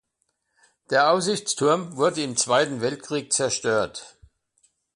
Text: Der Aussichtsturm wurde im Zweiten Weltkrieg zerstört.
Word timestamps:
Der 0.89 1.11
Aussichtsturm 1.11 1.95
wurde 1.95 2.23
im 2.23 2.35
Zweiten 2.35 2.81
Weltkrieg 2.81 3.31
zerstört. 3.31 4.17